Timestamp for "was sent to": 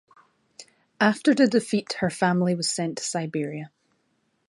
2.55-3.03